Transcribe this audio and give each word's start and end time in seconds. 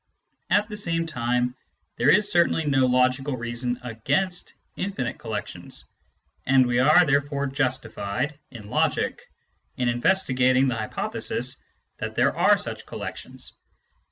At 0.49 0.67
the 0.67 0.77
same 0.77 1.05
time, 1.05 1.55
there 1.97 2.09
is 2.09 2.31
certainly 2.31 2.65
no 2.65 2.87
logical 2.87 3.37
reason 3.37 3.79
against 3.83 4.55
infinite 4.75 5.19
collections, 5.19 5.85
and 6.43 6.65
we 6.65 6.79
are 6.79 7.05
therefore 7.05 7.45
justified, 7.45 8.39
in 8.49 8.71
logic, 8.71 9.29
in 9.77 9.87
investigating 9.89 10.67
the 10.67 10.75
hypo 10.75 11.11
thesis 11.11 11.61
that 11.97 12.15
there 12.15 12.35
are 12.35 12.57
such 12.57 12.87
collections. 12.87 13.53